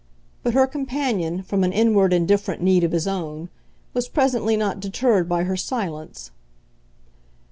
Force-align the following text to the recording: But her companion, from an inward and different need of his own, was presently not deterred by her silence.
But 0.41 0.55
her 0.55 0.65
companion, 0.65 1.43
from 1.43 1.63
an 1.63 1.71
inward 1.71 2.11
and 2.11 2.27
different 2.27 2.59
need 2.63 2.83
of 2.83 2.91
his 2.91 3.05
own, 3.07 3.49
was 3.93 4.07
presently 4.07 4.57
not 4.57 4.79
deterred 4.79 5.29
by 5.29 5.43
her 5.43 5.55
silence. 5.55 6.31